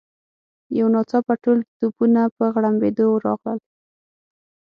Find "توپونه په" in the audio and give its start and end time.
1.77-2.45